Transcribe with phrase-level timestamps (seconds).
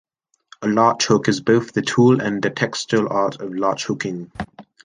[0.63, 4.31] A latch hook is both the tool and the textile art of latch hooking.